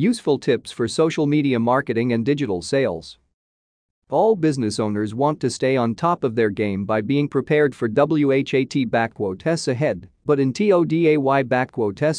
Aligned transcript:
Useful 0.00 0.38
tips 0.38 0.70
for 0.70 0.86
social 0.86 1.26
media 1.26 1.58
marketing 1.58 2.12
and 2.12 2.24
digital 2.24 2.62
sales. 2.62 3.18
All 4.10 4.36
business 4.36 4.78
owners 4.78 5.12
want 5.12 5.40
to 5.40 5.50
stay 5.50 5.76
on 5.76 5.96
top 5.96 6.22
of 6.22 6.36
their 6.36 6.50
game 6.50 6.84
by 6.84 7.00
being 7.00 7.26
prepared 7.26 7.74
for 7.74 7.88
WHAT 7.88 8.76
ahead, 9.66 10.08
but 10.24 10.38
in 10.38 10.52
TODAY 10.52 11.16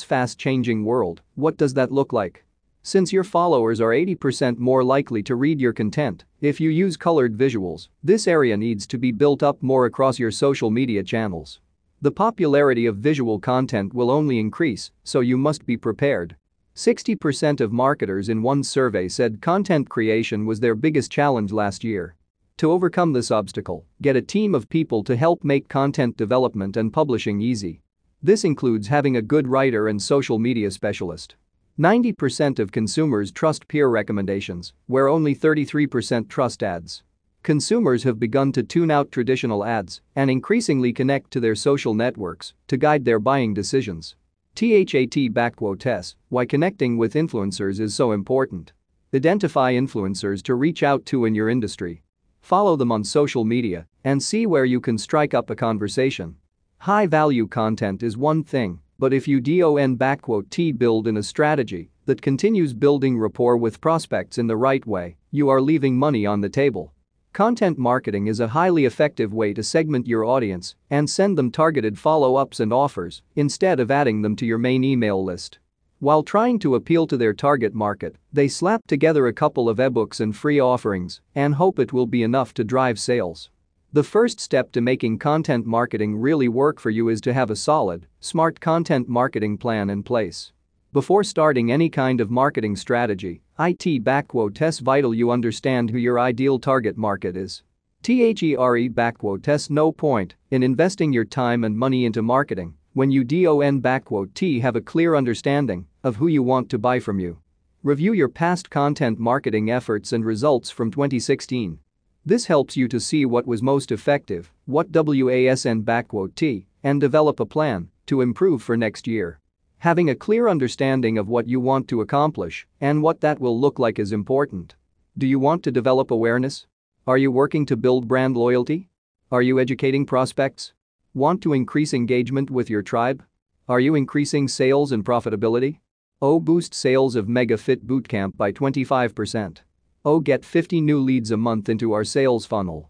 fast 0.03 0.37
changing 0.37 0.83
world, 0.83 1.21
what 1.35 1.55
does 1.55 1.73
that 1.75 1.89
look 1.89 2.11
like? 2.11 2.43
Since 2.83 3.13
your 3.13 3.23
followers 3.23 3.79
are 3.79 3.91
80% 3.91 4.57
more 4.57 4.83
likely 4.83 5.23
to 5.23 5.35
read 5.35 5.61
your 5.61 5.71
content 5.71 6.25
if 6.41 6.59
you 6.59 6.69
use 6.71 6.97
colored 6.97 7.37
visuals, 7.37 7.87
this 8.03 8.27
area 8.27 8.57
needs 8.57 8.85
to 8.87 8.97
be 8.97 9.13
built 9.13 9.41
up 9.41 9.63
more 9.63 9.85
across 9.85 10.19
your 10.19 10.31
social 10.31 10.69
media 10.69 11.01
channels. 11.01 11.61
The 12.01 12.11
popularity 12.11 12.87
of 12.87 12.97
visual 12.97 13.39
content 13.39 13.93
will 13.93 14.11
only 14.11 14.37
increase, 14.37 14.91
so 15.05 15.21
you 15.21 15.37
must 15.37 15.65
be 15.65 15.77
prepared. 15.77 16.35
60% 16.79 17.59
of 17.59 17.73
marketers 17.73 18.29
in 18.29 18.41
one 18.41 18.63
survey 18.63 19.09
said 19.09 19.41
content 19.41 19.89
creation 19.89 20.45
was 20.45 20.61
their 20.61 20.75
biggest 20.75 21.11
challenge 21.11 21.51
last 21.51 21.83
year. 21.83 22.15
To 22.55 22.71
overcome 22.71 23.11
this 23.11 23.31
obstacle, 23.31 23.85
get 24.01 24.15
a 24.15 24.21
team 24.21 24.55
of 24.55 24.69
people 24.69 25.03
to 25.03 25.17
help 25.17 25.43
make 25.43 25.67
content 25.67 26.15
development 26.15 26.77
and 26.77 26.93
publishing 26.93 27.41
easy. 27.41 27.81
This 28.23 28.45
includes 28.45 28.87
having 28.87 29.17
a 29.17 29.21
good 29.21 29.45
writer 29.45 29.89
and 29.89 30.01
social 30.01 30.39
media 30.39 30.71
specialist. 30.71 31.35
90% 31.77 32.59
of 32.59 32.71
consumers 32.71 33.33
trust 33.33 33.67
peer 33.67 33.89
recommendations, 33.89 34.71
where 34.87 35.09
only 35.09 35.35
33% 35.35 36.29
trust 36.29 36.63
ads. 36.63 37.03
Consumers 37.43 38.03
have 38.03 38.21
begun 38.21 38.53
to 38.53 38.63
tune 38.63 38.89
out 38.89 39.11
traditional 39.11 39.65
ads 39.65 39.99
and 40.15 40.31
increasingly 40.31 40.93
connect 40.93 41.29
to 41.31 41.41
their 41.41 41.55
social 41.55 41.93
networks 41.93 42.53
to 42.69 42.77
guide 42.77 43.03
their 43.03 43.19
buying 43.19 43.53
decisions. 43.53 44.15
THAT 44.59 45.31
backquotes, 45.31 46.15
why 46.27 46.45
connecting 46.45 46.97
with 46.97 47.13
influencers 47.13 47.79
is 47.79 47.95
so 47.95 48.11
important. 48.11 48.73
Identify 49.15 49.71
influencers 49.71 50.43
to 50.43 50.55
reach 50.55 50.83
out 50.83 51.05
to 51.05 51.23
in 51.23 51.33
your 51.33 51.47
industry. 51.47 52.03
Follow 52.41 52.75
them 52.75 52.91
on 52.91 53.05
social 53.05 53.45
media 53.45 53.87
and 54.03 54.21
see 54.21 54.45
where 54.45 54.65
you 54.65 54.81
can 54.81 54.97
strike 54.97 55.33
up 55.33 55.49
a 55.49 55.55
conversation. 55.55 56.35
High 56.79 57.07
value 57.07 57.47
content 57.47 58.03
is 58.03 58.17
one 58.17 58.43
thing, 58.43 58.81
but 58.97 59.13
if 59.13 59.29
you 59.29 59.39
DON 59.39 59.95
backquote 59.95 60.49
T 60.49 60.73
build 60.73 61.07
in 61.07 61.15
a 61.15 61.23
strategy 61.23 61.89
that 62.03 62.21
continues 62.21 62.73
building 62.73 63.17
rapport 63.17 63.55
with 63.55 63.79
prospects 63.79 64.37
in 64.37 64.47
the 64.47 64.57
right 64.57 64.85
way, 64.85 65.15
you 65.31 65.47
are 65.47 65.61
leaving 65.61 65.95
money 65.95 66.25
on 66.25 66.41
the 66.41 66.49
table. 66.49 66.91
Content 67.39 67.77
marketing 67.77 68.27
is 68.27 68.41
a 68.41 68.49
highly 68.49 68.83
effective 68.83 69.33
way 69.33 69.53
to 69.53 69.63
segment 69.63 70.05
your 70.05 70.25
audience 70.25 70.75
and 70.89 71.09
send 71.09 71.37
them 71.37 71.49
targeted 71.49 71.97
follow-ups 71.97 72.59
and 72.59 72.73
offers 72.73 73.21
instead 73.37 73.79
of 73.79 73.89
adding 73.89 74.21
them 74.21 74.35
to 74.35 74.45
your 74.45 74.57
main 74.57 74.83
email 74.83 75.23
list. 75.23 75.57
While 75.99 76.21
trying 76.21 76.59
to 76.59 76.75
appeal 76.75 77.07
to 77.07 77.15
their 77.15 77.33
target 77.33 77.73
market, 77.73 78.17
they 78.33 78.49
slap 78.49 78.85
together 78.87 79.25
a 79.25 79.31
couple 79.31 79.69
of 79.69 79.77
ebooks 79.77 80.19
and 80.19 80.35
free 80.35 80.59
offerings 80.59 81.21
and 81.33 81.55
hope 81.55 81.79
it 81.79 81.93
will 81.93 82.07
be 82.07 82.23
enough 82.23 82.53
to 82.55 82.65
drive 82.65 82.99
sales. 82.99 83.49
The 83.93 84.03
first 84.03 84.41
step 84.41 84.73
to 84.73 84.81
making 84.81 85.19
content 85.19 85.65
marketing 85.65 86.17
really 86.17 86.49
work 86.49 86.77
for 86.77 86.89
you 86.89 87.07
is 87.07 87.21
to 87.21 87.31
have 87.31 87.49
a 87.49 87.55
solid, 87.55 88.05
smart 88.19 88.59
content 88.59 89.07
marketing 89.07 89.57
plan 89.57 89.89
in 89.89 90.03
place. 90.03 90.51
Before 90.91 91.23
starting 91.23 91.71
any 91.71 91.87
kind 91.87 92.19
of 92.19 92.31
marketing 92.31 92.75
strategy, 92.75 93.43
IT 93.59 94.03
backquotes 94.03 94.81
vital 94.81 95.13
you 95.13 95.29
understand 95.29 95.91
who 95.91 95.99
your 95.99 96.19
ideal 96.19 96.57
target 96.57 96.97
market 96.97 97.37
is. 97.37 97.61
THERE 98.01 98.89
backquotes 98.89 99.69
no 99.69 99.91
point 99.91 100.33
in 100.49 100.63
investing 100.63 101.13
your 101.13 101.25
time 101.25 101.63
and 101.63 101.77
money 101.77 102.05
into 102.05 102.23
marketing 102.23 102.73
when 102.93 103.11
you 103.11 103.23
DON 103.23 103.83
backquote 103.83 104.33
T 104.33 104.61
have 104.61 104.75
a 104.75 104.81
clear 104.81 105.15
understanding 105.15 105.85
of 106.03 106.15
who 106.15 106.25
you 106.25 106.41
want 106.41 106.71
to 106.71 106.79
buy 106.79 106.99
from 106.99 107.19
you. 107.19 107.37
Review 107.83 108.13
your 108.13 108.27
past 108.27 108.71
content 108.71 109.19
marketing 109.19 109.69
efforts 109.69 110.11
and 110.11 110.25
results 110.25 110.71
from 110.71 110.89
2016. 110.89 111.77
This 112.25 112.47
helps 112.47 112.75
you 112.75 112.87
to 112.87 112.99
see 112.99 113.27
what 113.27 113.45
was 113.45 113.61
most 113.61 113.91
effective, 113.91 114.51
what 114.65 114.91
WASN 114.91 115.83
backquote 115.83 116.33
T, 116.33 116.65
and 116.81 116.99
develop 116.99 117.39
a 117.39 117.45
plan 117.45 117.89
to 118.07 118.21
improve 118.21 118.63
for 118.63 118.75
next 118.75 119.05
year. 119.05 119.39
Having 119.79 120.09
a 120.09 120.15
clear 120.15 120.49
understanding 120.49 121.17
of 121.17 121.29
what 121.29 121.47
you 121.47 121.61
want 121.61 121.87
to 121.87 122.01
accomplish 122.01 122.67
and 122.81 123.01
what 123.01 123.21
that 123.21 123.39
will 123.39 123.57
look 123.57 123.79
like 123.79 123.97
is 123.97 124.11
important. 124.11 124.75
Do 125.17 125.25
you 125.25 125.39
want 125.39 125.63
to 125.63 125.71
develop 125.71 126.11
awareness? 126.11 126.67
Are 127.07 127.17
you 127.17 127.31
working 127.31 127.65
to 127.67 127.77
build 127.77 128.05
brand 128.05 128.35
loyalty? 128.35 128.89
Are 129.31 129.41
you 129.41 129.57
educating 129.57 130.05
prospects? 130.05 130.73
Want 131.13 131.41
to 131.43 131.53
increase 131.53 131.93
engagement 131.93 132.51
with 132.51 132.69
your 132.69 132.81
tribe? 132.81 133.23
Are 133.69 133.79
you 133.79 133.95
increasing 133.95 134.49
sales 134.49 134.91
and 134.91 135.05
profitability? 135.05 135.79
Oh 136.21 136.41
boost 136.41 136.73
sales 136.73 137.15
of 137.15 137.29
Mega 137.29 137.57
Fit 137.57 137.87
Bootcamp 137.87 138.35
by 138.35 138.51
25%. 138.51 139.59
Oh 140.03 140.19
get 140.19 140.43
50 140.43 140.81
new 140.81 140.99
leads 140.99 141.31
a 141.31 141.37
month 141.37 141.69
into 141.69 141.93
our 141.93 142.03
sales 142.03 142.45
funnel 142.45 142.89